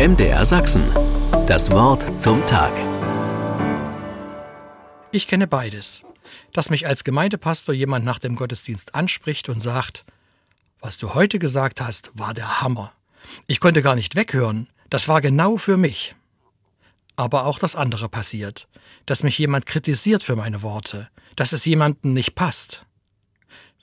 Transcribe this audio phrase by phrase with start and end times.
[0.00, 0.82] MDR Sachsen.
[1.46, 2.72] Das Wort zum Tag.
[5.12, 6.06] Ich kenne beides.
[6.54, 10.06] Dass mich als Gemeindepastor jemand nach dem Gottesdienst anspricht und sagt,
[10.80, 12.94] was du heute gesagt hast, war der Hammer.
[13.46, 14.70] Ich konnte gar nicht weghören.
[14.88, 16.14] Das war genau für mich.
[17.16, 18.68] Aber auch das andere passiert,
[19.04, 22.86] dass mich jemand kritisiert für meine Worte, dass es jemandem nicht passt.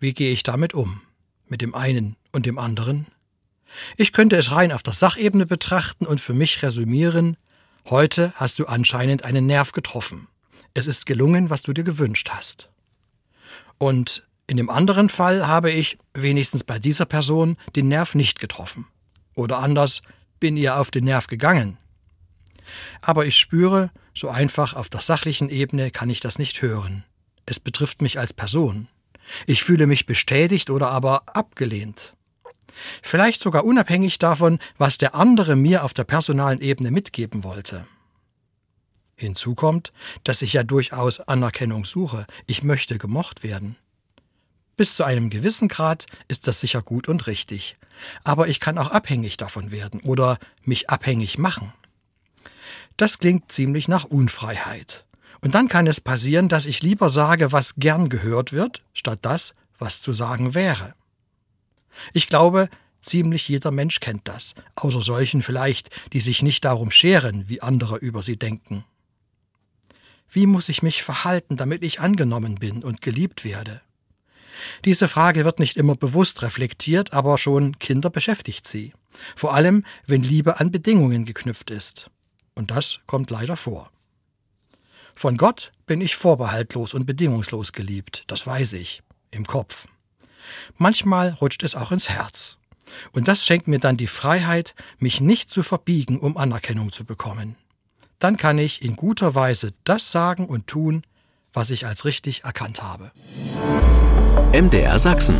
[0.00, 1.02] Wie gehe ich damit um?
[1.46, 3.06] Mit dem einen und dem anderen?
[3.96, 7.36] Ich könnte es rein auf der Sachebene betrachten und für mich resümieren,
[7.88, 10.28] heute hast du anscheinend einen Nerv getroffen.
[10.74, 12.70] Es ist gelungen, was du dir gewünscht hast.
[13.78, 18.86] Und in dem anderen Fall habe ich, wenigstens bei dieser Person, den Nerv nicht getroffen.
[19.34, 20.02] Oder anders,
[20.38, 21.78] bin ihr auf den Nerv gegangen.
[23.00, 27.04] Aber ich spüre, so einfach auf der sachlichen Ebene kann ich das nicht hören.
[27.44, 28.88] Es betrifft mich als Person.
[29.46, 32.15] Ich fühle mich bestätigt oder aber abgelehnt.
[33.02, 37.86] Vielleicht sogar unabhängig davon, was der andere mir auf der personalen Ebene mitgeben wollte.
[39.16, 39.92] Hinzu kommt,
[40.24, 42.26] dass ich ja durchaus Anerkennung suche.
[42.46, 43.76] Ich möchte gemocht werden.
[44.76, 47.78] Bis zu einem gewissen Grad ist das sicher gut und richtig.
[48.24, 51.72] Aber ich kann auch abhängig davon werden oder mich abhängig machen.
[52.98, 55.06] Das klingt ziemlich nach Unfreiheit.
[55.40, 59.54] Und dann kann es passieren, dass ich lieber sage, was gern gehört wird, statt das,
[59.78, 60.94] was zu sagen wäre.
[62.12, 62.68] Ich glaube,
[63.00, 67.96] ziemlich jeder Mensch kennt das, außer solchen vielleicht, die sich nicht darum scheren, wie andere
[67.96, 68.84] über sie denken.
[70.28, 73.80] Wie muss ich mich verhalten, damit ich angenommen bin und geliebt werde?
[74.84, 78.92] Diese Frage wird nicht immer bewusst reflektiert, aber schon Kinder beschäftigt sie.
[79.34, 82.10] Vor allem, wenn Liebe an Bedingungen geknüpft ist.
[82.54, 83.90] Und das kommt leider vor.
[85.14, 89.86] Von Gott bin ich vorbehaltlos und bedingungslos geliebt, das weiß ich, im Kopf.
[90.76, 92.58] Manchmal rutscht es auch ins Herz.
[93.12, 97.56] Und das schenkt mir dann die Freiheit, mich nicht zu verbiegen, um Anerkennung zu bekommen.
[98.18, 101.02] Dann kann ich in guter Weise das sagen und tun,
[101.52, 103.12] was ich als richtig erkannt habe.
[104.52, 105.36] MDR Sachsen.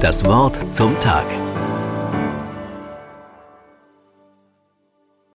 [0.00, 1.26] Das Wort zum Tag.